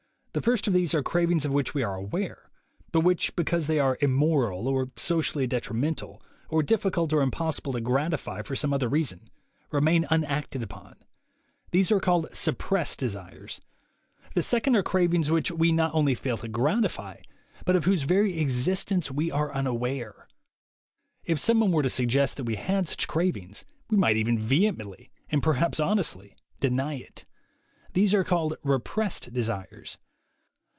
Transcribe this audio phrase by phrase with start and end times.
[0.33, 2.49] The first of these are cravings of which we are aware,
[2.93, 7.81] but which, be cause they are "immoral," or socially detrimental, or difficult or impossible to
[7.81, 9.29] gratify for some other reason,
[9.71, 10.95] remain unacted upon.
[11.71, 13.59] These are called "suppressed" desires.
[14.33, 17.17] The second are cravings which we not only fail to gratify,
[17.65, 20.29] but of whose very existence we are unaware.
[21.25, 25.43] If someone were to suggest that we had such cravings we might even vehemently, and
[25.43, 27.25] perhaps honestly, deny it.
[27.91, 29.97] These are called "repressed" desires.